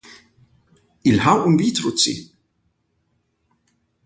[1.09, 2.15] Il ha un vitro ci.